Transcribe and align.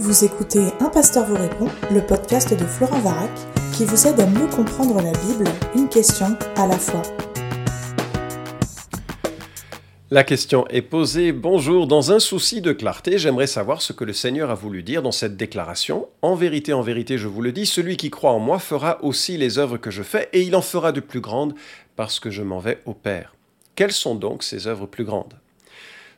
Vous 0.00 0.24
écoutez 0.24 0.60
Un 0.78 0.90
pasteur 0.90 1.26
vous 1.26 1.34
répond, 1.34 1.66
le 1.90 2.00
podcast 2.00 2.56
de 2.56 2.64
Florent 2.64 3.00
Varac, 3.00 3.32
qui 3.72 3.84
vous 3.84 4.06
aide 4.06 4.20
à 4.20 4.26
mieux 4.26 4.46
comprendre 4.46 5.02
la 5.02 5.10
Bible, 5.10 5.50
une 5.74 5.88
question 5.88 6.38
à 6.54 6.68
la 6.68 6.78
fois. 6.78 7.02
La 10.12 10.22
question 10.22 10.68
est 10.68 10.82
posée. 10.82 11.32
Bonjour, 11.32 11.88
dans 11.88 12.12
un 12.12 12.20
souci 12.20 12.60
de 12.60 12.72
clarté, 12.72 13.18
j'aimerais 13.18 13.48
savoir 13.48 13.82
ce 13.82 13.92
que 13.92 14.04
le 14.04 14.12
Seigneur 14.12 14.50
a 14.50 14.54
voulu 14.54 14.84
dire 14.84 15.02
dans 15.02 15.10
cette 15.10 15.36
déclaration. 15.36 16.06
En 16.22 16.36
vérité, 16.36 16.72
en 16.72 16.82
vérité, 16.82 17.18
je 17.18 17.26
vous 17.26 17.42
le 17.42 17.50
dis, 17.50 17.66
celui 17.66 17.96
qui 17.96 18.08
croit 18.08 18.30
en 18.30 18.38
moi 18.38 18.60
fera 18.60 19.02
aussi 19.02 19.36
les 19.36 19.58
œuvres 19.58 19.78
que 19.78 19.90
je 19.90 20.04
fais, 20.04 20.28
et 20.32 20.42
il 20.42 20.54
en 20.54 20.62
fera 20.62 20.92
de 20.92 21.00
plus 21.00 21.20
grandes, 21.20 21.54
parce 21.96 22.20
que 22.20 22.30
je 22.30 22.44
m'en 22.44 22.60
vais 22.60 22.80
au 22.86 22.94
Père. 22.94 23.34
Quelles 23.74 23.90
sont 23.90 24.14
donc 24.14 24.44
ces 24.44 24.68
œuvres 24.68 24.86
plus 24.86 25.04
grandes? 25.04 25.34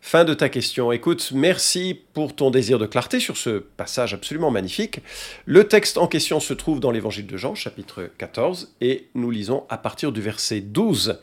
Fin 0.00 0.24
de 0.24 0.34
ta 0.34 0.48
question. 0.48 0.92
Écoute, 0.92 1.30
merci 1.34 2.00
pour 2.14 2.34
ton 2.34 2.50
désir 2.50 2.78
de 2.78 2.86
clarté 2.86 3.20
sur 3.20 3.36
ce 3.36 3.58
passage 3.58 4.14
absolument 4.14 4.50
magnifique. 4.50 5.00
Le 5.44 5.64
texte 5.64 5.98
en 5.98 6.06
question 6.06 6.40
se 6.40 6.54
trouve 6.54 6.80
dans 6.80 6.90
l'évangile 6.90 7.26
de 7.26 7.36
Jean, 7.36 7.54
chapitre 7.54 8.10
14, 8.18 8.74
et 8.80 9.08
nous 9.14 9.30
lisons 9.30 9.64
à 9.68 9.76
partir 9.76 10.10
du 10.10 10.20
verset 10.20 10.62
12 10.62 11.20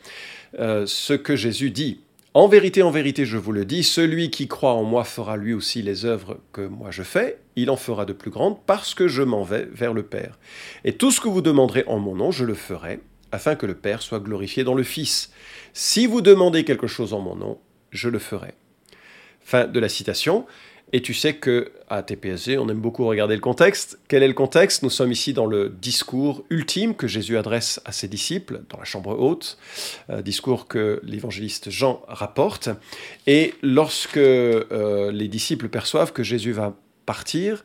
euh, 0.58 0.86
ce 0.86 1.12
que 1.12 1.34
Jésus 1.34 1.70
dit. 1.70 2.00
En 2.34 2.46
vérité, 2.46 2.82
en 2.82 2.90
vérité, 2.92 3.26
je 3.26 3.36
vous 3.36 3.52
le 3.52 3.64
dis, 3.64 3.82
celui 3.82 4.30
qui 4.30 4.46
croit 4.46 4.74
en 4.74 4.84
moi 4.84 5.02
fera 5.02 5.36
lui 5.36 5.54
aussi 5.54 5.82
les 5.82 6.04
œuvres 6.04 6.38
que 6.52 6.60
moi 6.60 6.90
je 6.92 7.02
fais, 7.02 7.40
il 7.56 7.70
en 7.70 7.76
fera 7.76 8.04
de 8.04 8.12
plus 8.12 8.30
grandes, 8.30 8.58
parce 8.64 8.94
que 8.94 9.08
je 9.08 9.22
m'en 9.22 9.42
vais 9.42 9.66
vers 9.72 9.92
le 9.92 10.04
Père. 10.04 10.38
Et 10.84 10.92
tout 10.92 11.10
ce 11.10 11.20
que 11.20 11.28
vous 11.28 11.42
demanderez 11.42 11.84
en 11.88 11.98
mon 11.98 12.14
nom, 12.14 12.30
je 12.30 12.44
le 12.44 12.54
ferai, 12.54 13.00
afin 13.32 13.56
que 13.56 13.66
le 13.66 13.74
Père 13.74 14.02
soit 14.02 14.20
glorifié 14.20 14.62
dans 14.62 14.74
le 14.74 14.84
Fils. 14.84 15.32
Si 15.72 16.06
vous 16.06 16.20
demandez 16.20 16.64
quelque 16.64 16.86
chose 16.86 17.12
en 17.12 17.20
mon 17.20 17.34
nom, 17.34 17.58
je 17.90 18.08
le 18.08 18.20
ferai. 18.20 18.54
Fin 19.48 19.66
de 19.66 19.80
la 19.80 19.88
citation. 19.88 20.44
Et 20.92 21.00
tu 21.00 21.14
sais 21.14 21.36
que 21.36 21.72
à 21.88 22.02
TPSG, 22.02 22.58
on 22.58 22.68
aime 22.68 22.82
beaucoup 22.82 23.06
regarder 23.06 23.34
le 23.34 23.40
contexte. 23.40 23.98
Quel 24.06 24.22
est 24.22 24.28
le 24.28 24.34
contexte? 24.34 24.82
Nous 24.82 24.90
sommes 24.90 25.10
ici 25.10 25.32
dans 25.32 25.46
le 25.46 25.70
discours 25.70 26.44
ultime 26.50 26.94
que 26.94 27.06
Jésus 27.06 27.38
adresse 27.38 27.80
à 27.86 27.92
ses 27.92 28.08
disciples 28.08 28.60
dans 28.68 28.76
la 28.76 28.84
chambre 28.84 29.18
haute, 29.18 29.56
euh, 30.10 30.20
discours 30.20 30.68
que 30.68 31.00
l'évangéliste 31.02 31.70
Jean 31.70 32.02
rapporte. 32.08 32.68
Et 33.26 33.54
lorsque 33.62 34.18
euh, 34.18 35.10
les 35.12 35.28
disciples 35.28 35.70
perçoivent 35.70 36.12
que 36.12 36.22
Jésus 36.22 36.52
va 36.52 36.76
partir, 37.06 37.64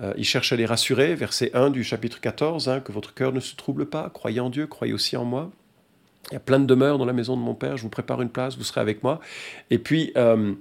euh, 0.00 0.14
ils 0.16 0.24
cherchent 0.24 0.54
à 0.54 0.56
les 0.56 0.64
rassurer. 0.64 1.14
Verset 1.14 1.50
1 1.52 1.68
du 1.68 1.84
chapitre 1.84 2.18
14, 2.22 2.70
hein, 2.70 2.80
que 2.80 2.92
votre 2.92 3.12
cœur 3.12 3.34
ne 3.34 3.40
se 3.40 3.56
trouble 3.56 3.84
pas, 3.84 4.08
croyez 4.08 4.40
en 4.40 4.48
Dieu, 4.48 4.66
croyez 4.66 4.94
aussi 4.94 5.18
en 5.18 5.26
moi. 5.26 5.50
Il 6.30 6.34
y 6.34 6.36
a 6.36 6.40
plein 6.40 6.60
de 6.60 6.64
demeures 6.64 6.96
dans 6.96 7.06
la 7.06 7.12
maison 7.12 7.36
de 7.36 7.42
mon 7.42 7.54
Père, 7.54 7.76
je 7.76 7.82
vous 7.82 7.88
prépare 7.88 8.22
une 8.22 8.28
place, 8.28 8.56
vous 8.56 8.62
serez 8.62 8.80
avec 8.80 9.02
moi. 9.02 9.20
Et 9.70 9.78
puis 9.78 10.12
euh, 10.16 10.52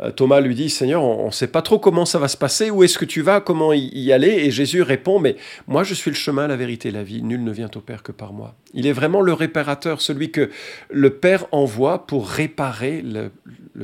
euh, 0.00 0.10
Thomas 0.10 0.40
lui 0.40 0.54
dit, 0.54 0.68
Seigneur, 0.68 1.02
on 1.02 1.26
ne 1.26 1.30
sait 1.30 1.46
pas 1.46 1.62
trop 1.62 1.78
comment 1.78 2.04
ça 2.04 2.18
va 2.18 2.28
se 2.28 2.36
passer, 2.36 2.70
où 2.70 2.82
est-ce 2.82 2.98
que 2.98 3.06
tu 3.06 3.22
vas, 3.22 3.40
comment 3.40 3.72
y 3.72 4.12
aller? 4.12 4.28
Et 4.28 4.50
Jésus 4.50 4.82
répond, 4.82 5.18
mais 5.20 5.36
moi 5.66 5.82
je 5.82 5.94
suis 5.94 6.10
le 6.10 6.16
chemin, 6.16 6.46
la 6.46 6.56
vérité, 6.56 6.90
la 6.90 7.02
vie, 7.02 7.22
nul 7.22 7.42
ne 7.42 7.52
vient 7.52 7.70
au 7.74 7.80
Père 7.80 8.02
que 8.02 8.12
par 8.12 8.34
moi. 8.34 8.54
Il 8.74 8.86
est 8.86 8.92
vraiment 8.92 9.22
le 9.22 9.32
réparateur, 9.32 10.02
celui 10.02 10.30
que 10.30 10.50
le 10.90 11.10
Père 11.10 11.46
envoie 11.52 12.06
pour 12.06 12.28
réparer 12.28 13.00
le, 13.00 13.30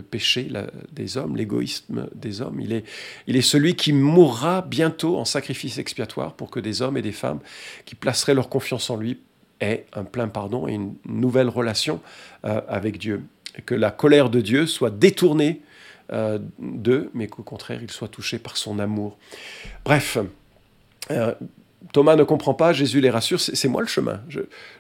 péché 0.03 0.49
des 0.93 1.17
hommes, 1.17 1.37
l'égoïsme 1.37 2.09
des 2.15 2.43
hommes. 2.43 2.61
Il 2.61 2.73
est, 2.73 2.85
il 3.27 3.37
est 3.37 3.41
celui 3.41 3.77
qui 3.77 3.93
mourra 3.93 4.63
bientôt 4.63 5.17
en 5.17 5.25
sacrifice 5.25 5.79
expiatoire 5.79 6.35
pour 6.35 6.51
que 6.51 6.61
des 6.61 6.83
hommes 6.83 6.99
et 6.99 7.03
des 7.03 7.13
femmes 7.13 7.39
qui 7.87 7.95
placeraient 7.95 8.35
leur 8.35 8.49
confiance 8.49 8.91
en 8.91 8.97
lui 8.97 9.19
est 9.61 9.87
un 9.93 10.05
plein 10.05 10.29
pardon 10.29 10.67
et 10.69 10.73
une 10.73 10.95
nouvelle 11.07 11.49
relation 11.49 12.01
euh, 12.45 12.61
avec 12.69 12.99
Dieu. 12.99 13.23
Que 13.67 13.75
la 13.75 13.91
colère 13.91 14.31
de 14.31 14.41
Dieu 14.41 14.67
soit 14.67 14.91
détournée 14.91 15.61
euh, 16.13 16.39
d'eux, 16.59 17.11
mais 17.15 17.27
qu'au 17.29 17.43
contraire, 17.43 17.81
il 17.83 17.91
soit 17.91 18.09
touché 18.09 18.39
par 18.39 18.57
son 18.57 18.79
amour. 18.79 19.19
Bref, 19.85 20.19
euh, 21.11 21.35
Thomas 21.93 22.15
ne 22.15 22.25
comprend 22.25 22.55
pas, 22.55 22.73
Jésus 22.73 23.01
les 23.01 23.11
rassure, 23.11 23.41
c'est 23.41 23.69
moi 23.69 23.81
le 23.81 23.89
chemin. 23.89 24.21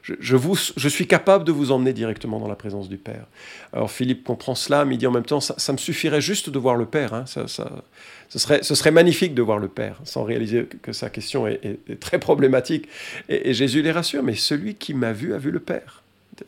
Je, 0.03 0.37
vous, 0.37 0.56
je 0.77 0.89
suis 0.89 1.06
capable 1.06 1.44
de 1.44 1.53
vous 1.53 1.72
emmener 1.72 1.93
directement 1.93 2.38
dans 2.38 2.47
la 2.47 2.55
présence 2.55 2.88
du 2.88 2.99
Père. 2.99 3.27
Alors 3.72 3.91
Philippe 3.91 4.22
comprend 4.22 4.55
cela, 4.55 4.84
mais 4.84 4.97
il 4.97 4.99
dit 4.99 5.06
en 5.06 5.10
même 5.10 5.25
temps, 5.25 5.41
ça, 5.41 5.72
me 5.72 5.78
suffirait 5.78 6.21
juste 6.21 6.50
de 6.50 6.59
voir 6.59 6.77
le 6.77 6.84
Père. 6.87 7.15
Hein. 7.15 7.25
Ça, 7.27 7.49
ça, 7.49 7.71
ce, 8.28 8.39
serait, 8.39 8.62
ce 8.62 8.75
serait 8.75 8.91
magnifique 8.91 9.34
de 9.34 9.43
voir 9.43 9.59
le 9.59 9.69
Père, 9.69 9.99
sans 10.05 10.25
réaliser 10.25 10.69
que 10.83 10.93
sa 10.93 11.09
question 11.09 11.47
est, 11.47 11.78
très 12.00 12.19
problématique. 12.19 12.87
Et, 13.28 13.55
Jésus 13.55 13.81
les 13.83 13.93
rassure, 13.93 14.22
mais 14.22 14.34
celui 14.34 14.75
qui 14.75 14.93
m'a 14.93 15.12
vu 15.12 15.34
a 15.34 15.39
vu 15.39 15.50
le 15.50 15.60
Père. 15.60 16.03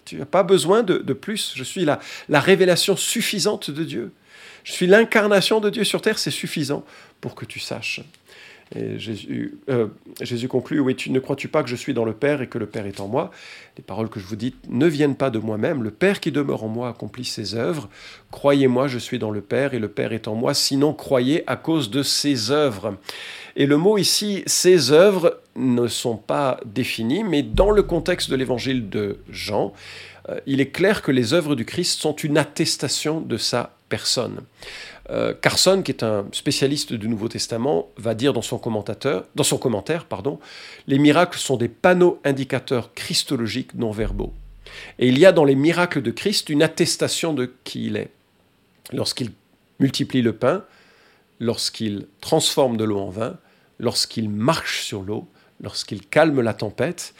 Tu 0.04 0.16
n'as 0.16 0.26
pas 0.26 0.42
besoin 0.42 0.82
de, 0.82 1.12
plus. 1.14 1.54
Je 1.56 1.64
suis 1.64 1.84
la 1.84 1.98
révélation 2.40 2.94
suffisante 2.94 3.70
de 3.70 3.84
Dieu. 3.84 4.12
Je 4.64 4.72
suis 4.72 4.86
l'incarnation 4.86 5.60
de 5.60 5.70
Dieu 5.70 5.84
sur 5.84 6.02
terre, 6.02 6.18
c'est 6.18 6.30
suffisant 6.30 6.84
pour 7.20 7.34
que 7.34 7.44
tu 7.44 7.58
saches 7.58 8.00
et 8.74 8.98
Jésus, 8.98 9.58
euh, 9.68 9.88
conclut, 10.48 10.80
oui, 10.80 10.96
ne 11.08 11.18
crois-tu 11.18 11.48
pas 11.48 11.62
que 11.62 11.68
je 11.68 11.76
suis 11.76 11.94
dans 11.94 12.04
le 12.04 12.12
Père 12.12 12.40
et 12.40 12.48
que 12.48 12.58
le 12.58 12.66
Père 12.66 12.86
est 12.86 13.00
en 13.00 13.08
moi? 13.08 13.30
Les 13.76 13.82
paroles 13.82 14.08
que 14.08 14.20
je 14.20 14.26
vous 14.26 14.36
dis 14.36 14.54
ne 14.68 14.86
viennent 14.86 15.16
pas 15.16 15.30
de 15.30 15.38
moi-même. 15.38 15.82
Le 15.82 15.90
Père 15.90 16.20
qui 16.20 16.32
demeure 16.32 16.64
en 16.64 16.68
moi 16.68 16.88
accomplit 16.88 17.24
ses 17.24 17.54
œuvres. 17.54 17.88
Croyez-moi, 18.30 18.88
je 18.88 18.98
suis 18.98 19.18
dans 19.18 19.30
le 19.30 19.40
Père 19.40 19.74
et 19.74 19.78
le 19.78 19.88
Père 19.88 20.12
est 20.12 20.28
en 20.28 20.34
moi. 20.34 20.54
Sinon, 20.54 20.94
croyez 20.94 21.42
à 21.46 21.56
cause 21.56 21.90
de 21.90 22.02
ses 22.02 22.50
œuvres. 22.50 22.96
Et 23.56 23.66
le 23.66 23.76
mot 23.76 23.98
ici, 23.98 24.42
ses 24.46 24.92
œuvres, 24.92 25.38
ne 25.54 25.86
sont 25.86 26.16
pas 26.16 26.58
définies, 26.64 27.24
mais 27.24 27.42
dans 27.42 27.70
le 27.70 27.82
contexte 27.82 28.30
de 28.30 28.36
l'évangile 28.36 28.88
de 28.88 29.18
Jean, 29.28 29.74
euh, 30.28 30.40
il 30.46 30.60
est 30.60 30.70
clair 30.70 31.02
que 31.02 31.12
les 31.12 31.34
œuvres 31.34 31.54
du 31.54 31.66
Christ 31.66 32.00
sont 32.00 32.14
une 32.14 32.38
attestation 32.38 33.20
de 33.20 33.36
sa 33.36 33.74
Euh, 35.10 35.34
Carson, 35.34 35.82
qui 35.82 35.90
est 35.90 36.02
un 36.02 36.26
spécialiste 36.32 36.92
du 36.92 37.08
Nouveau 37.08 37.28
Testament, 37.28 37.88
va 37.96 38.14
dire 38.14 38.32
dans 38.32 38.42
son, 38.42 38.58
commentaire 38.58 39.24
Les 40.86 40.98
miracles 40.98 41.38
sont 41.38 41.56
des 41.56 41.68
panneaux 41.68 42.20
indicateurs 42.24 42.94
christologiques 42.94 43.74
non 43.74 43.90
verbaux. 43.90 44.32
Et 44.98 45.08
il 45.08 45.18
y 45.18 45.26
a 45.26 45.32
dans 45.32 45.44
les 45.44 45.54
miracles 45.54 46.02
de 46.02 46.10
Christ 46.10 46.48
une 46.48 46.62
attestation 46.62 47.34
de 47.34 47.52
qui 47.64 47.86
il 47.86 47.96
est. 47.96 48.10
Lorsqu'il 48.92 49.32
multiplie 49.80 50.22
le 50.22 50.32
pain, 50.32 50.64
lorsqu'il 51.40 52.06
transforme 52.20 52.76
de 52.76 52.84
l'eau 52.84 52.98
en 52.98 53.10
vin, 53.10 53.36
lorsqu'il 53.78 54.30
marche 54.30 54.82
sur 54.82 55.02
l'eau, 55.02 55.26
lorsqu'il 55.60 56.06
calme 56.06 56.40
la 56.40 56.54
tempête, 56.54 57.14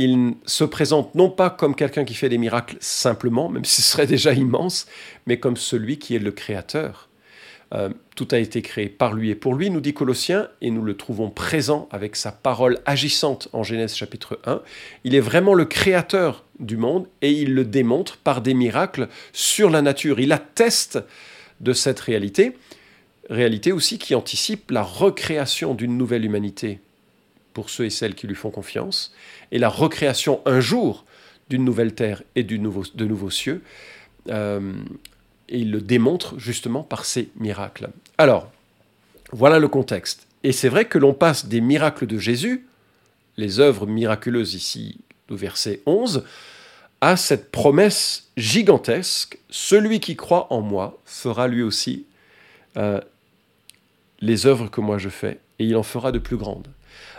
il 0.00 0.34
se 0.46 0.64
présente 0.64 1.14
non 1.14 1.30
pas 1.30 1.50
comme 1.50 1.74
quelqu'un 1.74 2.04
qui 2.04 2.14
fait 2.14 2.28
des 2.28 2.38
miracles 2.38 2.76
simplement, 2.80 3.48
même 3.48 3.64
si 3.64 3.82
ce 3.82 3.90
serait 3.90 4.06
déjà 4.16 4.32
immense, 4.32 4.86
mais 5.26 5.38
comme 5.38 5.56
celui 5.56 5.98
qui 5.98 6.16
est 6.16 6.20
le 6.20 6.32
Créateur, 6.32 7.08
euh, 7.72 7.90
tout 8.16 8.26
a 8.32 8.38
été 8.38 8.62
créé 8.62 8.88
par 8.88 9.12
lui 9.12 9.30
et 9.30 9.34
pour 9.36 9.54
lui, 9.54 9.70
nous 9.70 9.80
dit 9.80 9.94
Colossiens, 9.94 10.48
et 10.60 10.70
nous 10.70 10.82
le 10.82 10.96
trouvons 10.96 11.30
présent 11.30 11.88
avec 11.92 12.16
sa 12.16 12.32
parole 12.32 12.78
agissante 12.84 13.48
en 13.52 13.62
Genèse 13.62 13.94
chapitre 13.94 14.40
1. 14.44 14.62
Il 15.04 15.14
est 15.14 15.20
vraiment 15.20 15.54
le 15.54 15.66
créateur 15.66 16.44
du 16.58 16.76
monde 16.76 17.06
et 17.22 17.30
il 17.30 17.54
le 17.54 17.64
démontre 17.64 18.16
par 18.16 18.40
des 18.40 18.54
miracles 18.54 19.08
sur 19.32 19.70
la 19.70 19.82
nature. 19.82 20.18
Il 20.18 20.32
atteste 20.32 20.98
de 21.60 21.72
cette 21.72 22.00
réalité, 22.00 22.56
réalité 23.28 23.70
aussi 23.70 23.98
qui 23.98 24.16
anticipe 24.16 24.70
la 24.72 24.82
recréation 24.82 25.74
d'une 25.74 25.96
nouvelle 25.96 26.24
humanité 26.24 26.80
pour 27.52 27.70
ceux 27.70 27.86
et 27.86 27.90
celles 27.90 28.14
qui 28.14 28.26
lui 28.26 28.34
font 28.34 28.50
confiance, 28.50 29.12
et 29.52 29.58
la 29.58 29.68
recréation 29.68 30.40
un 30.46 30.60
jour 30.60 31.04
d'une 31.48 31.64
nouvelle 31.64 31.94
terre 31.94 32.22
et 32.36 32.44
de 32.44 32.56
nouveaux 32.56 33.30
cieux. 33.30 33.62
Euh, 34.28 34.72
et 35.50 35.58
il 35.58 35.72
le 35.72 35.80
démontre 35.80 36.38
justement 36.38 36.82
par 36.82 37.04
ses 37.04 37.28
miracles. 37.36 37.90
Alors, 38.18 38.50
voilà 39.32 39.58
le 39.58 39.68
contexte. 39.68 40.26
Et 40.44 40.52
c'est 40.52 40.68
vrai 40.68 40.86
que 40.86 40.96
l'on 40.96 41.12
passe 41.12 41.46
des 41.46 41.60
miracles 41.60 42.06
de 42.06 42.18
Jésus, 42.18 42.66
les 43.36 43.60
œuvres 43.60 43.86
miraculeuses 43.86 44.54
ici 44.54 45.00
au 45.28 45.36
verset 45.36 45.82
11, 45.86 46.24
à 47.00 47.16
cette 47.16 47.50
promesse 47.50 48.30
gigantesque, 48.36 49.38
celui 49.48 50.00
qui 50.00 50.16
croit 50.16 50.52
en 50.52 50.60
moi 50.60 50.98
fera 51.04 51.48
lui 51.48 51.62
aussi 51.62 52.06
euh, 52.76 53.00
les 54.20 54.46
œuvres 54.46 54.70
que 54.70 54.80
moi 54.80 54.98
je 54.98 55.08
fais, 55.08 55.40
et 55.58 55.64
il 55.64 55.76
en 55.76 55.82
fera 55.82 56.12
de 56.12 56.18
plus 56.18 56.36
grandes. 56.36 56.68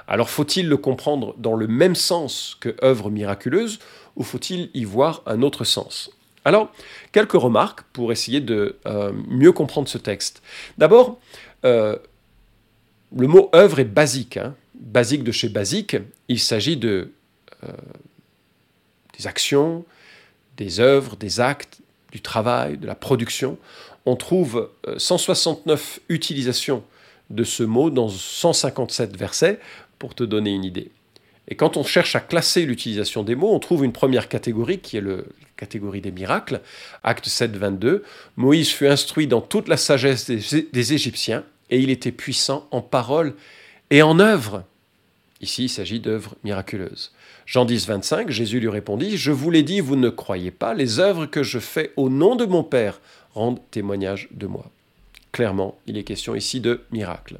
Alors 0.07 0.29
faut-il 0.29 0.67
le 0.67 0.77
comprendre 0.77 1.35
dans 1.37 1.55
le 1.55 1.67
même 1.67 1.95
sens 1.95 2.57
que 2.59 2.75
œuvre 2.83 3.09
miraculeuse, 3.09 3.79
ou 4.15 4.23
faut-il 4.23 4.69
y 4.73 4.83
voir 4.83 5.21
un 5.25 5.41
autre 5.41 5.63
sens? 5.63 6.11
Alors, 6.43 6.71
quelques 7.11 7.33
remarques 7.33 7.83
pour 7.93 8.11
essayer 8.11 8.41
de 8.41 8.77
euh, 8.87 9.11
mieux 9.27 9.51
comprendre 9.51 9.87
ce 9.87 9.97
texte. 9.97 10.41
D'abord, 10.77 11.19
euh, 11.65 11.95
le 13.15 13.27
mot 13.27 13.49
œuvre 13.53 13.79
est 13.79 13.85
basique, 13.85 14.37
hein. 14.37 14.55
basique 14.73 15.23
de 15.23 15.31
chez 15.31 15.49
basique. 15.49 15.97
Il 16.27 16.39
s'agit 16.39 16.77
de 16.77 17.11
euh, 17.63 17.67
des 19.17 19.27
actions, 19.27 19.85
des 20.57 20.79
œuvres, 20.79 21.15
des 21.15 21.39
actes, 21.39 21.79
du 22.11 22.21
travail, 22.21 22.77
de 22.77 22.87
la 22.87 22.95
production. 22.95 23.57
On 24.05 24.15
trouve 24.15 24.69
169 24.97 25.99
utilisations 26.09 26.83
de 27.29 27.43
ce 27.43 27.63
mot 27.63 27.89
dans 27.89 28.09
157 28.09 29.15
versets 29.15 29.59
pour 30.01 30.15
te 30.15 30.23
donner 30.23 30.49
une 30.49 30.65
idée. 30.65 30.89
Et 31.47 31.53
quand 31.53 31.77
on 31.77 31.83
cherche 31.83 32.15
à 32.15 32.21
classer 32.21 32.65
l'utilisation 32.65 33.21
des 33.21 33.35
mots, 33.35 33.53
on 33.53 33.59
trouve 33.59 33.85
une 33.85 33.91
première 33.91 34.29
catégorie 34.29 34.79
qui 34.79 34.97
est 34.97 35.01
la 35.01 35.17
catégorie 35.57 36.01
des 36.01 36.11
miracles. 36.11 36.61
Acte 37.03 37.27
7, 37.27 37.55
22. 37.55 38.03
Moïse 38.35 38.69
fut 38.69 38.87
instruit 38.87 39.27
dans 39.27 39.41
toute 39.41 39.67
la 39.67 39.77
sagesse 39.77 40.25
des, 40.25 40.93
Égyptiens 40.93 41.43
et 41.69 41.77
il 41.77 41.91
était 41.91 42.11
puissant 42.11 42.67
en 42.71 42.81
parole 42.81 43.35
et 43.91 44.01
en 44.01 44.17
œuvre. 44.17 44.63
Ici, 45.39 45.65
il 45.65 45.69
s'agit 45.69 45.99
d'œuvres 45.99 46.33
miraculeuses. 46.43 47.11
Jean 47.45 47.65
10, 47.65 47.85
25, 47.85 48.31
Jésus 48.31 48.59
lui 48.59 48.69
répondit, 48.69 49.17
Je 49.17 49.31
vous 49.31 49.51
l'ai 49.51 49.61
dit, 49.61 49.81
vous 49.81 49.97
ne 49.97 50.09
croyez 50.09 50.49
pas, 50.49 50.73
les 50.73 50.99
œuvres 50.99 51.27
que 51.27 51.43
je 51.43 51.59
fais 51.59 51.91
au 51.95 52.09
nom 52.09 52.35
de 52.35 52.45
mon 52.45 52.63
Père 52.63 52.99
rendent 53.35 53.61
témoignage 53.69 54.29
de 54.31 54.47
moi. 54.47 54.71
Clairement, 55.31 55.77
il 55.85 55.99
est 55.99 56.03
question 56.03 56.33
ici 56.33 56.59
de 56.59 56.81
miracles. 56.91 57.37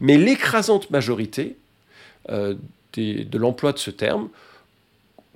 Mais 0.00 0.16
l'écrasante 0.16 0.90
majorité 0.90 1.56
euh, 2.30 2.54
de 2.94 3.38
l'emploi 3.38 3.72
de 3.72 3.78
ce 3.78 3.90
terme 3.90 4.28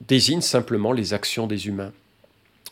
désigne 0.06 0.40
simplement 0.40 0.92
les 0.92 1.14
actions 1.14 1.46
des 1.46 1.68
humains. 1.68 1.92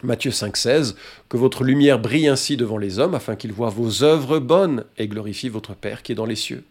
Matthieu 0.03 0.31
5,16 0.31 0.95
Que 1.29 1.37
votre 1.37 1.65
lumière 1.65 1.99
brille 1.99 2.29
ainsi 2.29 2.57
devant 2.57 2.79
les 2.79 2.99
hommes, 2.99 3.15
afin 3.15 3.37
qu'ils 3.37 3.53
voient 3.53 3.71
vos 3.71 4.03
œuvres 4.03 4.39
bonnes 4.39 4.85
et 4.99 5.09
glorifient 5.09 5.49
votre 5.49 5.75
Père 5.75 6.03
qui 6.03 6.13
est 6.13 6.17
dans 6.17 6.27
les 6.27 6.37
cieux. 6.37 6.65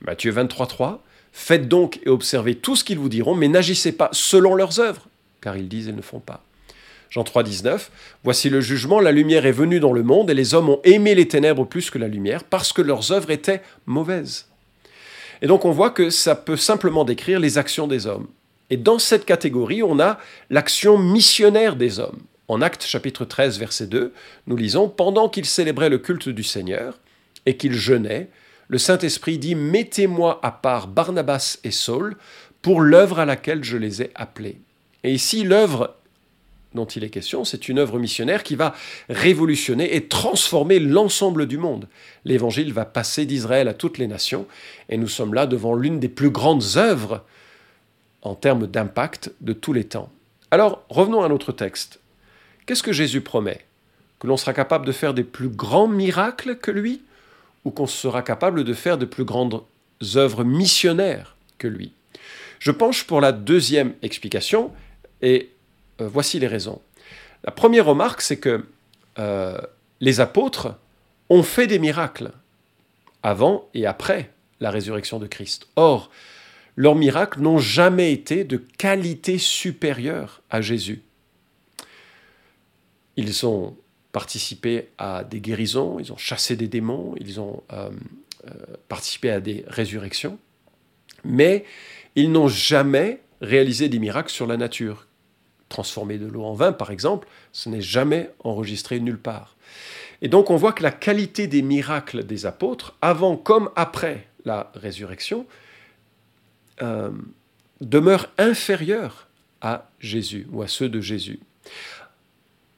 Matthieu 0.00 0.32
23,3 0.32 0.98
Faites 1.32 1.68
donc 1.68 2.00
et 2.04 2.08
observez 2.08 2.56
tout 2.56 2.74
ce 2.74 2.82
qu'ils 2.82 2.98
vous 2.98 3.08
diront, 3.08 3.34
mais 3.34 3.48
n'agissez 3.48 3.92
pas 3.92 4.08
selon 4.12 4.54
leurs 4.54 4.80
œuvres, 4.80 5.08
car 5.40 5.56
ils 5.56 5.68
disent 5.68 5.88
et 5.88 5.92
ne 5.92 6.02
font 6.02 6.18
pas. 6.18 6.42
Jean 7.08 7.24
3, 7.24 7.42
19, 7.42 7.90
Voici 8.24 8.50
le 8.50 8.60
jugement, 8.60 9.00
la 9.00 9.12
lumière 9.12 9.46
est 9.46 9.52
venue 9.52 9.80
dans 9.80 9.92
le 9.92 10.02
monde, 10.02 10.30
et 10.30 10.34
les 10.34 10.54
hommes 10.54 10.70
ont 10.70 10.80
aimé 10.84 11.14
les 11.14 11.28
ténèbres 11.28 11.66
plus 11.66 11.90
que 11.90 11.98
la 11.98 12.08
lumière, 12.08 12.44
parce 12.44 12.72
que 12.72 12.82
leurs 12.82 13.12
œuvres 13.12 13.30
étaient 13.30 13.62
mauvaises. 13.86 14.49
Et 15.42 15.46
donc 15.46 15.64
on 15.64 15.70
voit 15.70 15.90
que 15.90 16.10
ça 16.10 16.34
peut 16.34 16.56
simplement 16.56 17.04
décrire 17.04 17.40
les 17.40 17.58
actions 17.58 17.86
des 17.86 18.06
hommes. 18.06 18.28
Et 18.70 18.76
dans 18.76 18.98
cette 18.98 19.24
catégorie, 19.24 19.82
on 19.82 19.98
a 19.98 20.18
l'action 20.48 20.96
missionnaire 20.96 21.76
des 21.76 21.98
hommes. 21.98 22.20
En 22.46 22.62
Actes 22.62 22.84
chapitre 22.84 23.24
13, 23.24 23.58
verset 23.58 23.86
2, 23.86 24.12
nous 24.46 24.56
lisons 24.56 24.88
Pendant 24.88 25.28
qu'ils 25.28 25.46
célébraient 25.46 25.88
le 25.88 25.98
culte 25.98 26.28
du 26.28 26.42
Seigneur 26.42 26.98
et 27.46 27.56
qu'ils 27.56 27.74
jeûnaient, 27.74 28.28
le 28.68 28.78
Saint-Esprit 28.78 29.38
dit 29.38 29.54
Mettez-moi 29.54 30.38
à 30.42 30.50
part 30.50 30.86
Barnabas 30.86 31.58
et 31.64 31.70
Saul 31.70 32.16
pour 32.62 32.80
l'œuvre 32.80 33.18
à 33.18 33.24
laquelle 33.24 33.64
je 33.64 33.76
les 33.76 34.02
ai 34.02 34.10
appelés. 34.14 34.60
Et 35.02 35.12
ici, 35.12 35.44
l'œuvre 35.44 35.96
dont 36.74 36.84
il 36.84 37.02
est 37.02 37.10
question, 37.10 37.44
c'est 37.44 37.68
une 37.68 37.78
œuvre 37.78 37.98
missionnaire 37.98 38.42
qui 38.42 38.54
va 38.54 38.74
révolutionner 39.08 39.96
et 39.96 40.06
transformer 40.06 40.78
l'ensemble 40.78 41.46
du 41.46 41.58
monde. 41.58 41.88
L'Évangile 42.24 42.72
va 42.72 42.84
passer 42.84 43.26
d'Israël 43.26 43.68
à 43.68 43.74
toutes 43.74 43.98
les 43.98 44.06
nations, 44.06 44.46
et 44.88 44.96
nous 44.96 45.08
sommes 45.08 45.34
là 45.34 45.46
devant 45.46 45.74
l'une 45.74 45.98
des 45.98 46.08
plus 46.08 46.30
grandes 46.30 46.76
œuvres 46.76 47.24
en 48.22 48.34
termes 48.34 48.66
d'impact 48.66 49.32
de 49.40 49.52
tous 49.52 49.72
les 49.72 49.84
temps. 49.84 50.10
Alors, 50.50 50.84
revenons 50.88 51.22
à 51.22 51.28
notre 51.28 51.52
texte. 51.52 52.00
Qu'est-ce 52.66 52.82
que 52.82 52.92
Jésus 52.92 53.20
promet? 53.20 53.64
Que 54.18 54.26
l'on 54.26 54.36
sera 54.36 54.52
capable 54.52 54.86
de 54.86 54.92
faire 54.92 55.14
des 55.14 55.24
plus 55.24 55.48
grands 55.48 55.88
miracles 55.88 56.56
que 56.56 56.70
lui 56.70 57.02
Ou 57.64 57.70
qu'on 57.70 57.86
sera 57.86 58.22
capable 58.22 58.64
de 58.64 58.74
faire 58.74 58.98
de 58.98 59.06
plus 59.06 59.24
grandes 59.24 59.62
œuvres 60.14 60.44
missionnaires 60.44 61.36
que 61.58 61.66
lui? 61.66 61.92
Je 62.58 62.70
penche 62.70 63.04
pour 63.04 63.20
la 63.20 63.32
deuxième 63.32 63.94
explication, 64.02 64.70
et 65.22 65.50
euh, 66.00 66.08
voici 66.08 66.38
les 66.38 66.46
raisons. 66.46 66.80
La 67.44 67.52
première 67.52 67.86
remarque, 67.86 68.20
c'est 68.20 68.38
que 68.38 68.64
euh, 69.18 69.58
les 70.00 70.20
apôtres 70.20 70.74
ont 71.28 71.42
fait 71.42 71.66
des 71.66 71.78
miracles 71.78 72.32
avant 73.22 73.68
et 73.74 73.86
après 73.86 74.30
la 74.60 74.70
résurrection 74.70 75.18
de 75.18 75.26
Christ. 75.26 75.68
Or, 75.76 76.10
leurs 76.76 76.94
miracles 76.94 77.40
n'ont 77.40 77.58
jamais 77.58 78.12
été 78.12 78.44
de 78.44 78.56
qualité 78.56 79.38
supérieure 79.38 80.42
à 80.50 80.60
Jésus. 80.60 81.02
Ils 83.16 83.46
ont 83.46 83.76
participé 84.12 84.88
à 84.98 85.24
des 85.24 85.40
guérisons, 85.40 85.98
ils 85.98 86.12
ont 86.12 86.16
chassé 86.16 86.56
des 86.56 86.68
démons, 86.68 87.14
ils 87.20 87.40
ont 87.40 87.62
euh, 87.72 87.90
participé 88.88 89.30
à 89.30 89.40
des 89.40 89.64
résurrections, 89.66 90.38
mais 91.24 91.64
ils 92.16 92.32
n'ont 92.32 92.48
jamais 92.48 93.20
réalisé 93.40 93.88
des 93.88 93.98
miracles 93.98 94.30
sur 94.30 94.46
la 94.46 94.56
nature, 94.56 95.06
transformer 95.70 96.18
de 96.18 96.26
l'eau 96.26 96.44
en 96.44 96.52
vin, 96.52 96.72
par 96.72 96.90
exemple, 96.90 97.26
ce 97.52 97.70
n'est 97.70 97.80
jamais 97.80 98.30
enregistré 98.44 99.00
nulle 99.00 99.18
part. 99.18 99.56
Et 100.20 100.28
donc 100.28 100.50
on 100.50 100.56
voit 100.56 100.74
que 100.74 100.82
la 100.82 100.90
qualité 100.90 101.46
des 101.46 101.62
miracles 101.62 102.24
des 102.24 102.44
apôtres, 102.44 102.94
avant 103.00 103.36
comme 103.36 103.70
après 103.76 104.26
la 104.44 104.70
résurrection, 104.74 105.46
euh, 106.82 107.10
demeure 107.80 108.28
inférieure 108.36 109.28
à 109.62 109.88
Jésus 110.00 110.46
ou 110.52 110.60
à 110.60 110.68
ceux 110.68 110.90
de 110.90 111.00
Jésus. 111.00 111.40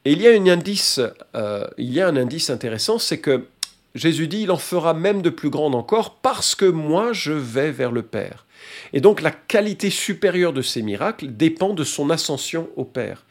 Et 0.04 0.12
il 0.12 0.22
y 0.22 0.28
a, 0.28 0.32
euh, 0.32 1.66
il 1.78 1.92
y 1.92 2.00
a 2.00 2.08
un 2.08 2.16
indice 2.16 2.50
intéressant, 2.50 2.98
c'est 2.98 3.18
que 3.18 3.46
Jésus 3.94 4.26
dit, 4.26 4.42
il 4.42 4.50
en 4.50 4.58
fera 4.58 4.94
même 4.94 5.20
de 5.20 5.30
plus 5.30 5.50
grandes 5.50 5.74
encore 5.74 6.16
parce 6.16 6.54
que 6.54 6.64
moi 6.64 7.12
je 7.12 7.32
vais 7.32 7.70
vers 7.70 7.92
le 7.92 8.02
Père. 8.02 8.46
Et 8.92 9.00
donc 9.00 9.20
la 9.20 9.30
qualité 9.30 9.90
supérieure 9.90 10.52
de 10.52 10.62
ces 10.62 10.82
miracles 10.82 11.36
dépend 11.36 11.74
de 11.74 11.84
son 11.84 12.10
ascension 12.10 12.70
au 12.76 12.84
Père. 12.84 13.24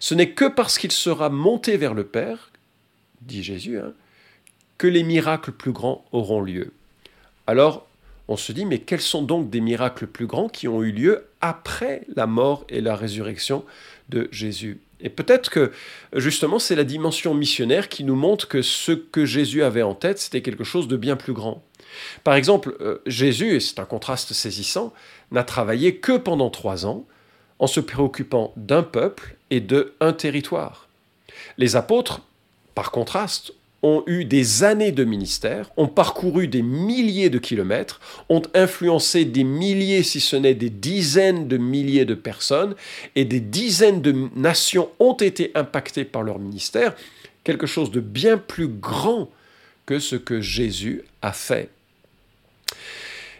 Ce 0.00 0.14
n'est 0.14 0.30
que 0.30 0.46
parce 0.46 0.78
qu'il 0.78 0.92
sera 0.92 1.28
monté 1.28 1.76
vers 1.76 1.94
le 1.94 2.04
Père, 2.04 2.50
dit 3.22 3.42
Jésus, 3.42 3.78
hein, 3.78 3.92
que 4.78 4.86
les 4.86 5.02
miracles 5.02 5.52
plus 5.52 5.72
grands 5.72 6.04
auront 6.12 6.40
lieu. 6.40 6.72
Alors, 7.46 7.85
on 8.28 8.36
se 8.36 8.52
dit, 8.52 8.66
mais 8.66 8.78
quels 8.78 9.00
sont 9.00 9.22
donc 9.22 9.50
des 9.50 9.60
miracles 9.60 10.06
plus 10.06 10.26
grands 10.26 10.48
qui 10.48 10.68
ont 10.68 10.82
eu 10.82 10.92
lieu 10.92 11.26
après 11.40 12.02
la 12.14 12.26
mort 12.26 12.64
et 12.68 12.80
la 12.80 12.96
résurrection 12.96 13.64
de 14.08 14.28
Jésus? 14.32 14.80
Et 15.00 15.10
peut-être 15.10 15.50
que 15.50 15.72
justement 16.14 16.58
c'est 16.58 16.74
la 16.74 16.84
dimension 16.84 17.34
missionnaire 17.34 17.88
qui 17.88 18.02
nous 18.02 18.16
montre 18.16 18.48
que 18.48 18.62
ce 18.62 18.92
que 18.92 19.26
Jésus 19.26 19.62
avait 19.62 19.82
en 19.82 19.94
tête, 19.94 20.18
c'était 20.18 20.42
quelque 20.42 20.64
chose 20.64 20.88
de 20.88 20.96
bien 20.96 21.16
plus 21.16 21.34
grand. 21.34 21.62
Par 22.24 22.34
exemple, 22.34 22.76
euh, 22.80 22.98
Jésus, 23.06 23.54
et 23.54 23.60
c'est 23.60 23.78
un 23.78 23.84
contraste 23.84 24.32
saisissant, 24.32 24.92
n'a 25.30 25.44
travaillé 25.44 25.96
que 25.96 26.16
pendant 26.16 26.50
trois 26.50 26.86
ans 26.86 27.04
en 27.58 27.66
se 27.66 27.80
préoccupant 27.80 28.52
d'un 28.56 28.82
peuple 28.82 29.36
et 29.50 29.60
de 29.60 29.94
un 30.00 30.12
territoire. 30.12 30.88
Les 31.58 31.76
apôtres, 31.76 32.20
par 32.74 32.90
contraste, 32.90 33.52
ont 33.82 34.02
eu 34.06 34.24
des 34.24 34.64
années 34.64 34.92
de 34.92 35.04
ministère, 35.04 35.70
ont 35.76 35.86
parcouru 35.86 36.48
des 36.48 36.62
milliers 36.62 37.30
de 37.30 37.38
kilomètres, 37.38 38.00
ont 38.28 38.42
influencé 38.54 39.24
des 39.24 39.44
milliers, 39.44 40.02
si 40.02 40.20
ce 40.20 40.36
n'est 40.36 40.54
des 40.54 40.70
dizaines 40.70 41.46
de 41.46 41.56
milliers 41.56 42.04
de 42.04 42.14
personnes, 42.14 42.74
et 43.14 43.24
des 43.24 43.40
dizaines 43.40 44.02
de 44.02 44.28
nations 44.34 44.88
ont 44.98 45.14
été 45.14 45.52
impactées 45.54 46.04
par 46.04 46.22
leur 46.22 46.38
ministère, 46.38 46.94
quelque 47.44 47.66
chose 47.66 47.90
de 47.90 48.00
bien 48.00 48.38
plus 48.38 48.68
grand 48.68 49.30
que 49.84 50.00
ce 50.00 50.16
que 50.16 50.40
Jésus 50.40 51.02
a 51.22 51.32
fait. 51.32 51.70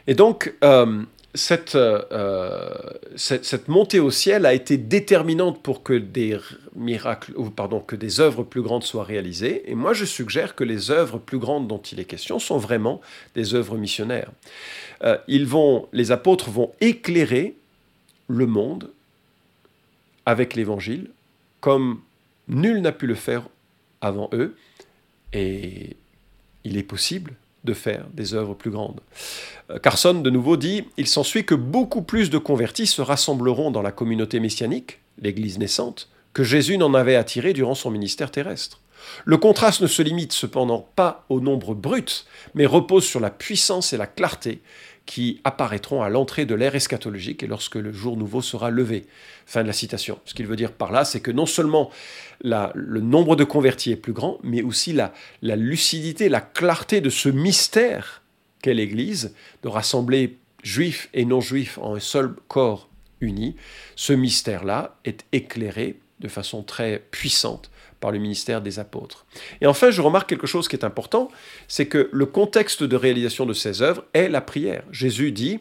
Et 0.07 0.15
donc, 0.15 0.55
euh, 0.63 1.03
euh, 1.75 2.69
cette, 3.17 3.45
cette, 3.45 3.69
montée 3.69 4.01
au 4.01 4.11
ciel 4.11 4.47
a 4.47 4.55
été 4.55 4.77
déterminante 4.77 5.63
pour 5.63 5.83
que 5.83 5.93
des 5.93 6.39
miracles, 6.75 7.33
ou 7.37 7.51
pardon, 7.51 7.81
que 7.81 7.97
des 7.97 8.21
œuvres 8.21 8.43
plus 8.43 8.63
grandes 8.63 8.85
soient 8.85 9.05
réalisées. 9.05 9.71
Et 9.71 9.75
moi, 9.75 9.93
je 9.93 10.05
suggère 10.05 10.55
que 10.55 10.65
les 10.65 10.91
œuvres 10.91 11.19
plus 11.19 11.39
grandes 11.39 11.69
dont 11.69 11.79
il 11.79 12.01
est 12.01 12.05
question 12.05 12.39
sont 12.39 12.59
vraiment 12.59 13.01
des 13.35 13.55
œuvres 13.55 13.77
missionnaires. 13.77 14.31
Euh, 15.05 15.19
ils 15.29 15.47
vont, 15.47 15.89
les 15.93 16.13
apôtres 16.13 16.51
vont 16.51 16.73
éclairer 16.81 17.55
le 18.29 18.47
monde 18.47 18.91
avec 20.25 20.55
l'Évangile, 20.55 21.11
comme 21.61 22.01
nul 22.49 22.81
n'a 22.81 22.93
pu 22.93 23.07
le 23.07 23.15
faire 23.15 23.49
avant 24.01 24.31
eux. 24.33 24.57
Et 25.33 25.97
il 26.65 26.77
est 26.77 26.83
possible 26.83 27.35
de 27.67 27.75
faire 27.75 28.07
des 28.15 28.33
œuvres 28.33 28.55
plus 28.55 28.71
grandes. 28.71 29.01
Euh, 29.71 29.79
Carson, 29.79 30.15
de 30.15 30.31
nouveau, 30.31 30.57
dit 30.57 30.85
Il 30.97 31.07
s'ensuit 31.07 31.45
que 31.45 31.55
beaucoup 31.55 32.01
plus 32.01 32.31
de 32.31 32.39
convertis 32.39 32.87
se 32.87 33.03
rassembleront 33.03 33.71
dans 33.71 33.83
la 33.83 33.93
communauté 33.93 34.41
messianique, 34.41 35.01
l'Église 35.21 35.59
naissante, 35.59 36.09
que 36.33 36.45
Jésus 36.45 36.79
n'en 36.79 36.95
avait 36.95 37.17
attiré 37.17 37.53
durant 37.53 37.75
son 37.75 37.91
ministère 37.91 38.31
terrestre. 38.31 38.81
Le 39.25 39.37
contraste 39.37 39.81
ne 39.81 39.87
se 39.87 40.03
limite 40.03 40.33
cependant 40.33 40.89
pas 40.97 41.25
au 41.29 41.41
nombre 41.41 41.75
brut, 41.75 42.27
mais 42.55 42.67
repose 42.67 43.05
sur 43.05 43.21
la 43.21 43.31
puissance 43.31 43.93
et 43.93 43.97
la 43.97 44.07
clarté 44.07 44.61
qui 45.07 45.41
apparaîtront 45.45 46.03
à 46.03 46.09
l'entrée 46.09 46.47
de 46.47 46.55
l'ère 46.55 46.75
eschatologique 46.75 47.43
et 47.43 47.47
lorsque 47.47 47.77
le 47.77 47.93
jour 47.93 48.17
nouveau 48.17 48.43
sera 48.43 48.71
levé. 48.71 49.07
Fin 49.47 49.63
de 49.63 49.69
la 49.69 49.73
citation. 49.73 50.19
Ce 50.25 50.35
qu'il 50.35 50.47
veut 50.47 50.57
dire 50.57 50.73
par 50.73 50.91
là, 50.91 51.05
c'est 51.05 51.21
que 51.21 51.31
non 51.31 51.47
seulement 51.47 51.91
le 52.43 53.01
nombre 53.01 53.37
de 53.37 53.45
convertis 53.45 53.93
est 53.93 53.97
plus 53.97 54.13
grand, 54.13 54.39
mais 54.43 54.63
aussi 54.63 54.93
la, 54.93 55.13
la 55.43 55.57
lucidité, 55.57 56.29
la 56.29 56.41
clarté 56.41 57.01
de 57.01 57.11
ce 57.11 57.29
mystère 57.29 58.23
qu'est 58.63 58.75
l'Église, 58.75 59.35
de 59.63 59.69
rassembler 59.69 60.39
juifs 60.65 61.09
et 61.15 61.25
non-juifs 61.25 61.79
en 61.79 61.95
un 61.95 62.01
seul 62.01 62.35
corps 62.49 62.89
uni. 63.21 63.55
Ce 63.95 64.13
mystère-là 64.13 64.97
est 65.05 65.25
éclairé 65.33 66.01
de 66.19 66.29
façon 66.29 66.63
très 66.63 67.03
puissante 67.11 67.71
le 68.13 68.19
ministère 68.19 68.63
des 68.63 68.79
apôtres. 68.79 69.27
Et 69.61 69.67
enfin, 69.67 69.91
je 69.91 70.01
remarque 70.01 70.29
quelque 70.29 70.47
chose 70.47 70.69
qui 70.69 70.77
est 70.77 70.85
important, 70.85 71.31
c'est 71.69 71.87
que 71.87 72.09
le 72.13 72.27
contexte 72.27 72.83
de 72.83 72.97
réalisation 72.97 73.47
de 73.47 73.53
ces 73.53 73.83
œuvres 73.83 74.05
est 74.15 74.29
la 74.29 74.41
prière. 74.41 74.85
Jésus 74.91 75.33
dit, 75.33 75.61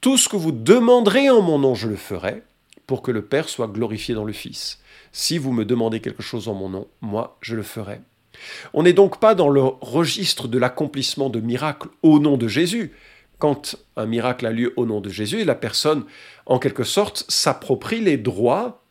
Tout 0.00 0.16
ce 0.16 0.28
que 0.28 0.36
vous 0.36 0.52
demanderez 0.52 1.30
en 1.30 1.42
mon 1.42 1.58
nom, 1.58 1.74
je 1.74 1.88
le 1.88 1.96
ferai, 1.96 2.42
pour 2.86 3.02
que 3.02 3.10
le 3.10 3.22
Père 3.22 3.48
soit 3.48 3.68
glorifié 3.68 4.14
dans 4.14 4.24
le 4.24 4.32
Fils. 4.32 4.80
Si 5.12 5.38
vous 5.38 5.52
me 5.52 5.64
demandez 5.64 6.00
quelque 6.00 6.22
chose 6.22 6.48
en 6.48 6.54
mon 6.54 6.68
nom, 6.68 6.86
moi, 7.00 7.36
je 7.40 7.54
le 7.54 7.62
ferai. 7.62 8.00
On 8.72 8.82
n'est 8.82 8.92
donc 8.92 9.20
pas 9.20 9.34
dans 9.34 9.48
le 9.48 9.62
registre 9.62 10.48
de 10.48 10.58
l'accomplissement 10.58 11.30
de 11.30 11.40
miracles 11.40 11.88
au 12.02 12.18
nom 12.18 12.36
de 12.36 12.48
Jésus. 12.48 12.92
Quand 13.38 13.76
un 13.96 14.06
miracle 14.06 14.46
a 14.46 14.52
lieu 14.52 14.72
au 14.76 14.86
nom 14.86 15.00
de 15.00 15.10
Jésus, 15.10 15.44
la 15.44 15.54
personne, 15.54 16.04
en 16.46 16.58
quelque 16.58 16.84
sorte, 16.84 17.24
s'approprie 17.28 18.00
les 18.00 18.16
droits 18.16 18.82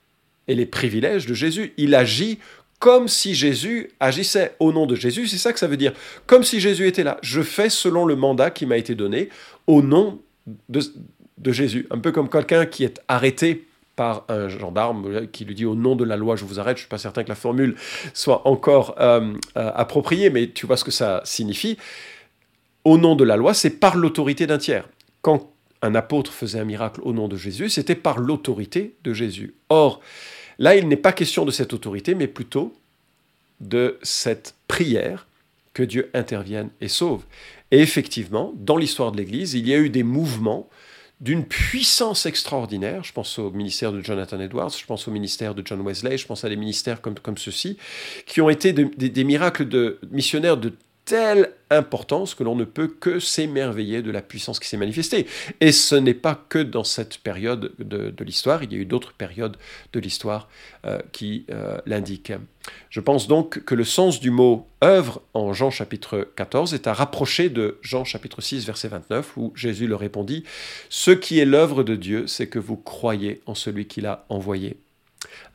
et 0.48 0.56
les 0.56 0.66
privilèges 0.66 1.26
de 1.26 1.34
Jésus. 1.34 1.74
Il 1.78 1.96
agit 1.96 2.40
comme 2.82 3.08
si 3.08 3.36
Jésus 3.36 3.92
agissait 4.00 4.56
au 4.60 4.74
nom 4.74 4.88
de 4.88 4.96
Jésus. 4.96 5.28
C'est 5.28 5.38
ça 5.38 5.54
que 5.54 5.60
ça 5.60 5.68
veut 5.68 5.78
dire. 5.78 5.94
Comme 6.26 6.44
si 6.44 6.60
Jésus 6.60 6.88
était 6.88 7.04
là. 7.04 7.20
Je 7.22 7.44
fais 7.44 7.70
selon 7.70 8.06
le 8.06 8.16
mandat 8.16 8.50
qui 8.50 8.66
m'a 8.66 8.76
été 8.76 8.96
donné 8.96 9.30
au 9.68 9.84
nom 9.84 10.20
de, 10.68 10.82
Jésus. 11.52 11.88
Un 11.92 12.00
peu 12.00 12.12
comme 12.12 12.28
quelqu'un 12.28 12.66
qui 12.66 12.84
est 12.84 13.00
arrêté 13.08 13.68
par 13.96 14.26
un 14.30 14.48
gendarme 14.50 15.28
qui 15.28 15.46
lui 15.46 15.54
dit 15.54 15.66
au 15.66 15.76
nom 15.76 15.96
de 15.96 16.04
la 16.04 16.18
loi 16.18 16.36
je 16.36 16.44
vous 16.44 16.60
arrête. 16.60 16.78
Je 16.78 16.82
ne 16.82 16.86
suis 16.86 16.90
pas 16.90 16.98
certain 16.98 17.24
que 17.24 17.30
la 17.30 17.36
formule 17.36 17.76
soit 18.16 18.48
encore 18.48 18.96
euh, 19.00 19.32
euh, 19.58 19.72
appropriée, 19.76 20.32
mais 20.32 20.48
tu 20.48 20.66
vois 20.66 20.76
ce 20.76 20.84
que 20.84 20.90
ça 20.90 21.22
signifie. 21.24 21.78
Au 22.84 22.98
nom 22.98 23.16
de 23.16 23.24
la 23.24 23.38
loi, 23.38 23.54
c'est 23.54 23.80
par 23.80 23.96
l'autorité 23.96 24.48
d'un 24.48 24.58
tiers. 24.58 24.90
Quand 25.22 25.52
un 25.84 25.94
apôtre 25.94 26.34
faisait 26.34 26.60
un 26.60 26.66
miracle 26.66 27.02
au 27.04 27.14
nom 27.14 27.28
de 27.28 27.36
Jésus, 27.36 27.70
c'était 27.70 27.94
par 27.94 28.18
l'autorité 28.18 28.96
de 29.04 29.14
Jésus. 29.14 29.54
Or, 29.70 30.02
Là, 30.60 30.76
il 30.76 30.88
n'est 30.88 30.98
pas 30.98 31.14
question 31.14 31.46
de 31.46 31.52
cette 31.52 31.74
autorité, 31.74 32.16
mais 32.16 32.28
plutôt 32.28 32.74
de 33.60 33.98
cette 34.02 34.56
prière 34.68 35.28
que 35.74 35.84
Dieu 35.84 36.10
intervienne 36.14 36.70
et 36.82 36.88
sauve. 36.88 37.24
Et 37.72 37.80
effectivement, 37.80 38.54
dans 38.58 38.78
l'histoire 38.78 39.12
de 39.12 39.18
l'Église, 39.18 39.54
il 39.54 39.68
y 39.68 39.74
a 39.74 39.78
eu 39.78 39.90
des 39.90 40.04
mouvements 40.04 40.70
d'une 41.22 41.46
puissance 41.46 42.26
extraordinaire. 42.26 43.04
Je 43.04 43.14
pense 43.14 43.38
au 43.38 43.52
ministère 43.52 43.92
de 43.92 44.02
Jonathan 44.02 44.40
Edwards, 44.40 44.72
je 44.72 44.86
pense 44.86 45.08
au 45.08 45.12
ministère 45.12 45.54
de 45.54 45.62
John 45.64 45.80
Wesley, 45.82 46.18
je 46.18 46.26
pense 46.26 46.44
à 46.44 46.50
des 46.50 46.56
ministères 46.56 47.00
comme, 47.00 47.18
comme 47.20 47.38
ceux-ci, 47.38 47.78
qui 48.26 48.42
ont 48.42 48.50
été 48.50 48.74
des 48.74 49.24
miracles 49.24 49.68
de 49.68 50.00
missionnaires 50.10 50.58
de 50.58 50.74
telle 51.12 51.52
importance 51.70 52.36
que 52.36 52.44
l'on 52.46 52.56
ne 52.56 52.64
peut 52.64 52.88
que 52.88 53.20
s'émerveiller 53.20 54.02
de 54.02 54.12
la 54.12 54.22
puissance 54.22 54.62
qui 54.62 54.70
s'est 54.70 54.78
manifestée. 54.78 55.28
Et 55.60 55.74
ce 55.74 55.96
n'est 55.96 56.14
pas 56.14 56.42
que 56.48 56.60
dans 56.60 56.86
cette 56.86 57.18
période 57.18 57.74
de, 57.80 58.24
l'histoire, 58.24 58.64
il 58.64 58.72
y 58.72 58.78
a 58.78 58.80
eu 58.80 58.86
d'autres 58.86 59.12
périodes 59.12 59.58
de 59.92 60.00
l'histoire 60.00 60.48
euh, 60.86 61.00
qui 61.12 61.46
euh, 61.52 61.78
l'indiquent. 61.86 62.32
Je 62.90 63.02
pense 63.02 63.28
donc 63.28 63.66
que 63.66 63.76
le 63.76 63.84
sens 63.84 64.22
du 64.22 64.32
mot 64.32 64.70
œuvre 64.82 65.22
en 65.34 65.52
Jean 65.52 65.70
chapitre 65.70 66.30
14 66.38 66.74
est 66.74 66.88
à 66.88 66.94
rapprocher 66.94 67.50
de 67.50 67.78
Jean 67.82 68.06
chapitre 68.06 68.40
6 68.40 68.66
verset 68.66 68.88
29 68.88 69.36
où 69.36 69.52
Jésus 69.54 69.88
leur 69.88 70.00
répondit, 70.00 70.46
Ce 70.88 71.12
qui 71.12 71.40
est 71.40 71.46
l'œuvre 71.46 71.84
de 71.84 71.98
Dieu, 71.98 72.26
c'est 72.26 72.48
que 72.48 72.60
vous 72.60 72.78
croyez 72.78 73.42
en 73.48 73.54
celui 73.54 73.86
qui 73.86 74.00
l'a 74.00 74.26
envoyé. 74.30 74.78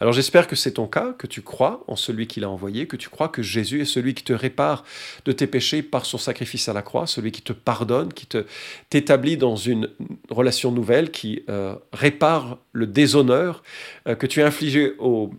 Alors 0.01 0.13
j'espère 0.13 0.47
que 0.47 0.57
c'est 0.57 0.73
ton 0.73 0.87
cas, 0.87 1.15
que 1.19 1.27
tu 1.27 1.43
crois 1.43 1.85
en 1.89 1.97
celui 1.97 2.27
qui 2.27 2.41
l'a 2.41 2.49
envoyé, 2.51 2.87
que 2.87 2.97
tu 2.97 3.09
crois 3.09 3.29
que 3.29 3.43
Jésus 3.43 3.81
est 3.81 3.87
celui 3.87 4.15
qui 4.15 4.25
te 4.25 4.33
répare 4.33 4.85
de 5.25 5.33
tes 5.33 5.47
péchés 5.47 5.83
par 5.83 6.07
son 6.07 6.19
sacrifice 6.19 6.69
à 6.69 6.73
la 6.73 6.83
croix, 6.83 7.07
celui 7.07 7.33
qui 7.33 7.43
te 7.43 7.53
pardonne, 7.53 8.13
qui 8.13 8.27
te 8.27 8.45
t'établit 8.91 9.37
dans 9.37 9.57
une 9.57 9.91
relation 10.31 10.71
nouvelle, 10.71 11.11
qui 11.11 11.43
euh, 11.49 11.75
répare 11.93 12.59
le 12.73 12.87
déshonneur 12.87 13.63
euh, 14.07 14.15
que 14.15 14.27
tu 14.27 14.43
as 14.43 14.47
infligé 14.47 14.95
au, 14.99 15.31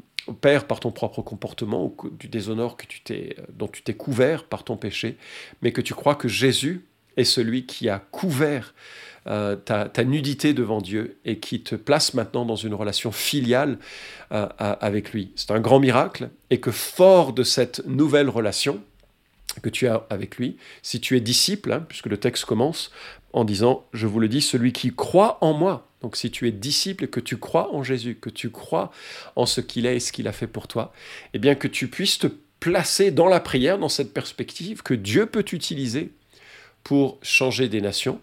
Père 0.41 0.67
par 0.67 0.81
ton 0.81 0.91
propre 0.91 1.21
comportement 1.21 1.95
du 2.19 2.27
déshonneur 2.27 2.75
euh, 3.11 3.29
dont 3.53 3.69
tu 3.69 3.81
t'es 3.81 3.93
couvert 3.93 4.43
par 4.43 4.65
ton 4.65 4.75
péché, 4.75 5.15
mais 5.61 5.71
que 5.71 5.79
tu 5.79 5.93
crois 5.93 6.15
que 6.15 6.27
Jésus 6.27 6.85
est 7.15 7.23
celui 7.23 7.65
qui 7.65 7.87
a 7.87 7.99
couvert 7.99 8.73
euh, 9.27 9.55
ta, 9.55 10.03
nudité 10.03 10.53
devant 10.53 10.81
Dieu 10.81 11.17
et 11.25 11.39
qui 11.39 11.61
te 11.61 11.75
place 11.75 12.13
maintenant 12.13 12.45
dans 12.45 12.55
une 12.55 12.73
relation 12.73 13.11
filiale 13.11 13.77
euh, 14.31 14.47
avec 14.59 15.11
lui. 15.11 15.31
C'est 15.35 15.51
un 15.51 15.59
grand 15.59 15.79
miracle 15.79 16.29
et 16.49 16.59
que 16.59 16.71
fort 16.71 17.33
de 17.33 17.43
cette 17.43 17.85
nouvelle 17.85 18.29
relation 18.29 18.81
que 19.61 19.69
tu 19.69 19.87
as 19.87 20.05
avec 20.09 20.37
lui, 20.37 20.57
si 20.83 21.01
tu 21.01 21.17
es 21.17 21.19
disciple, 21.19 21.71
hein, 21.71 21.85
puisque 21.87 22.05
le 22.07 22.17
texte 22.17 22.45
commence 22.45 22.91
en 23.33 23.43
disant, 23.43 23.85
je 23.93 24.07
vous 24.07 24.19
le 24.19 24.27
dis, 24.27 24.41
celui 24.41 24.71
qui 24.71 24.93
croit 24.93 25.37
en 25.41 25.53
moi. 25.53 25.87
Donc 26.01 26.15
si 26.15 26.31
tu 26.31 26.47
es 26.47 26.51
disciple 26.51 27.07
que 27.07 27.19
tu 27.19 27.37
crois 27.37 27.73
en 27.73 27.83
Jésus, 27.83 28.15
que 28.15 28.29
tu 28.29 28.49
crois 28.49 28.91
en 29.35 29.45
ce 29.45 29.61
qu'il 29.61 29.85
est 29.85 29.97
et 29.97 29.99
ce 29.99 30.11
qu'il 30.11 30.27
a 30.27 30.31
fait 30.31 30.47
pour 30.47 30.67
toi, 30.67 30.93
eh 31.33 31.39
bien 31.39 31.55
que 31.55 31.67
tu 31.67 31.87
puisses 31.87 32.19
te 32.19 32.27
placer 32.59 33.11
dans 33.11 33.27
la 33.27 33.39
prière, 33.39 33.77
dans 33.77 33.89
cette 33.89 34.13
perspective 34.13 34.83
que 34.83 34.93
Dieu 34.93 35.25
peut 35.25 35.45
utiliser 35.51 36.11
pour 36.83 37.19
changer 37.21 37.67
des 37.67 37.81
nations, 37.81 38.21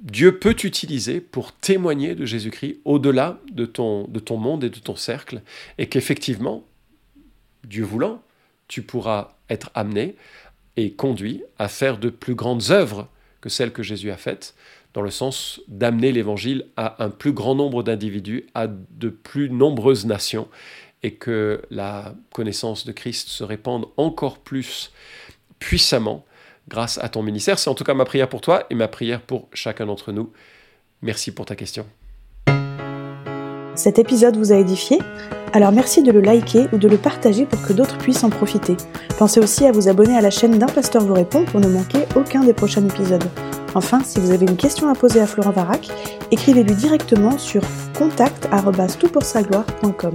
Dieu 0.00 0.38
peut 0.38 0.54
t'utiliser 0.54 1.20
pour 1.20 1.52
témoigner 1.52 2.14
de 2.14 2.26
Jésus-Christ 2.26 2.80
au-delà 2.84 3.40
de 3.52 3.64
ton, 3.64 4.06
de 4.08 4.20
ton 4.20 4.36
monde 4.36 4.64
et 4.64 4.70
de 4.70 4.78
ton 4.78 4.96
cercle, 4.96 5.42
et 5.78 5.88
qu'effectivement, 5.88 6.64
Dieu 7.64 7.84
voulant, 7.84 8.22
tu 8.68 8.82
pourras 8.82 9.36
être 9.48 9.70
amené 9.74 10.16
et 10.76 10.92
conduit 10.92 11.42
à 11.58 11.68
faire 11.68 11.98
de 11.98 12.10
plus 12.10 12.34
grandes 12.34 12.70
œuvres 12.70 13.08
que 13.40 13.48
celles 13.48 13.72
que 13.72 13.82
Jésus 13.82 14.10
a 14.10 14.16
faites, 14.16 14.54
dans 14.94 15.02
le 15.02 15.10
sens 15.10 15.60
d'amener 15.68 16.12
l'Évangile 16.12 16.66
à 16.76 17.02
un 17.04 17.10
plus 17.10 17.32
grand 17.32 17.54
nombre 17.54 17.82
d'individus, 17.82 18.46
à 18.54 18.66
de 18.66 19.08
plus 19.08 19.50
nombreuses 19.50 20.06
nations, 20.06 20.48
et 21.02 21.14
que 21.14 21.62
la 21.70 22.14
connaissance 22.32 22.86
de 22.86 22.92
Christ 22.92 23.28
se 23.28 23.44
répande 23.44 23.86
encore 23.96 24.38
plus 24.38 24.92
puissamment 25.58 26.24
grâce 26.68 26.98
à 26.98 27.08
ton 27.08 27.22
ministère. 27.22 27.58
C'est 27.58 27.70
en 27.70 27.74
tout 27.74 27.84
cas 27.84 27.94
ma 27.94 28.04
prière 28.04 28.28
pour 28.28 28.40
toi 28.40 28.64
et 28.70 28.74
ma 28.74 28.88
prière 28.88 29.20
pour 29.20 29.48
chacun 29.52 29.86
d'entre 29.86 30.10
nous. 30.12 30.32
Merci 31.02 31.32
pour 31.32 31.46
ta 31.46 31.56
question. 31.56 31.86
Cet 33.74 33.98
épisode 33.98 34.36
vous 34.36 34.52
a 34.52 34.56
édifié? 34.56 35.00
Alors 35.52 35.72
merci 35.72 36.02
de 36.02 36.12
le 36.12 36.20
liker 36.20 36.66
ou 36.72 36.78
de 36.78 36.88
le 36.88 36.96
partager 36.96 37.44
pour 37.44 37.60
que 37.62 37.72
d'autres 37.72 37.98
puissent 37.98 38.24
en 38.24 38.30
profiter. 38.30 38.76
Pensez 39.18 39.40
aussi 39.40 39.66
à 39.66 39.72
vous 39.72 39.88
abonner 39.88 40.16
à 40.16 40.20
la 40.20 40.30
chaîne 40.30 40.58
d'un 40.58 40.66
pasteur 40.66 41.04
vous 41.04 41.14
répond 41.14 41.44
pour 41.44 41.58
ne 41.60 41.68
manquer 41.68 42.06
aucun 42.16 42.44
des 42.44 42.54
prochains 42.54 42.84
épisodes. 42.84 43.24
Enfin, 43.74 44.00
si 44.04 44.20
vous 44.20 44.30
avez 44.30 44.46
une 44.46 44.56
question 44.56 44.88
à 44.88 44.94
poser 44.94 45.20
à 45.20 45.26
Florent 45.26 45.50
Varac, 45.50 45.88
écrivez-lui 46.30 46.76
directement 46.76 47.36
sur 47.38 47.62
contact.toutpoursagloire.com. 47.98 50.14